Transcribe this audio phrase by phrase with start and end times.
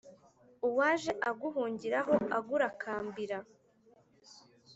[0.67, 3.37] uwaj e aguhungira ho agurakambira